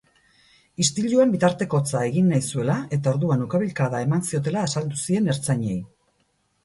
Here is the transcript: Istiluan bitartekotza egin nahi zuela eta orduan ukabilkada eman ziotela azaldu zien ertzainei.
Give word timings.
Istiluan 0.83 1.33
bitartekotza 1.35 2.01
egin 2.07 2.31
nahi 2.33 2.47
zuela 2.53 2.77
eta 2.97 3.13
orduan 3.13 3.45
ukabilkada 3.49 4.01
eman 4.07 4.25
ziotela 4.31 4.65
azaldu 4.71 5.03
zien 5.07 5.35
ertzainei. 5.35 5.77